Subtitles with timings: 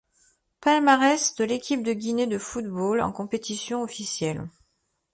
[0.61, 4.47] Palmarès de l’équipe de Guinée de football en compétitions officielles.